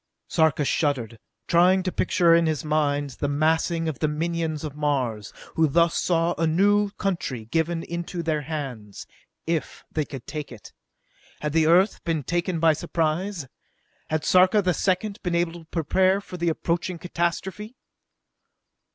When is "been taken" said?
12.03-12.59